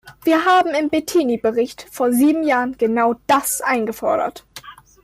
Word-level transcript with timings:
Wir 0.23 0.45
haben 0.45 0.71
im 0.73 0.89
Bettini-Bericht 0.89 1.85
vor 1.91 2.11
sieben 2.11 2.41
Jahren 2.43 2.75
genau 2.75 3.17
das 3.27 3.61
eingefordert. 3.61 4.47